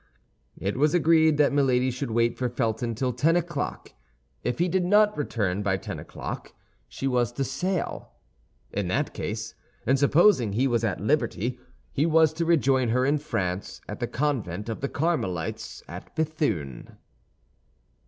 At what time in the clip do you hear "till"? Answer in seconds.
2.95-3.13